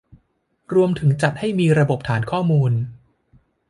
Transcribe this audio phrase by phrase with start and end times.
[0.75, 2.71] รวมถึงจัดให้มีระบบฐานข้อมูล